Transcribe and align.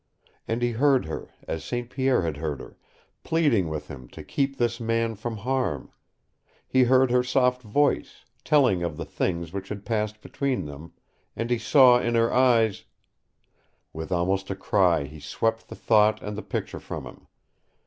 And 0.47 0.63
he 0.63 0.71
heard 0.71 1.05
her, 1.05 1.29
as 1.47 1.63
St. 1.63 1.87
Pierre 1.87 2.23
had 2.23 2.37
heard 2.37 2.59
her, 2.59 2.75
pleading 3.23 3.69
with 3.69 3.87
him 3.87 4.07
to 4.07 4.23
keep 4.23 4.57
this 4.57 4.79
man 4.79 5.13
from 5.13 5.37
harm; 5.37 5.91
he 6.67 6.85
heard 6.85 7.11
her 7.11 7.21
soft 7.21 7.61
voice, 7.61 8.25
telling 8.43 8.81
of 8.81 8.97
the 8.97 9.05
things 9.05 9.51
that 9.51 9.67
had 9.67 9.85
passed 9.85 10.19
between 10.19 10.65
them, 10.65 10.93
and 11.35 11.51
he 11.51 11.59
saw 11.59 11.99
in 11.99 12.15
her 12.15 12.33
eyes 12.33 12.85
With 13.93 14.11
almost 14.11 14.49
a 14.49 14.55
cry 14.55 15.03
he 15.03 15.19
swept 15.19 15.69
the 15.69 15.75
thought 15.75 16.19
and 16.23 16.35
the 16.35 16.41
picture 16.41 16.79
from 16.79 17.05
him. 17.05 17.27